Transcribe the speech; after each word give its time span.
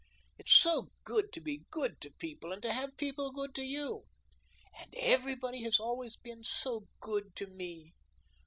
It's 0.39 0.53
so 0.53 0.87
good 1.03 1.31
to 1.33 1.39
be 1.41 1.65
good 1.69 2.01
to 2.01 2.09
people 2.09 2.51
and 2.51 2.59
to 2.63 2.73
have 2.73 2.97
people 2.97 3.29
good 3.31 3.53
to 3.53 3.61
you. 3.61 4.05
And 4.79 4.95
everybody 4.95 5.61
has 5.61 5.79
always 5.79 6.17
been 6.17 6.43
so 6.43 6.87
good 6.99 7.35
to 7.35 7.45
me. 7.45 7.93